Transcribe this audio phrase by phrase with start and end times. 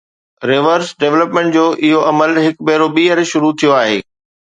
[0.51, 3.99] Reverse development جو اهو عمل هڪ ڀيرو ٻيهر شروع ٿيو آهي.